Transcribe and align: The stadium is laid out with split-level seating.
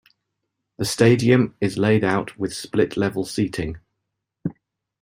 The 0.77 0.85
stadium 0.85 1.55
is 1.61 1.77
laid 1.77 2.03
out 2.03 2.35
with 2.39 2.55
split-level 2.55 3.23
seating. 3.25 3.77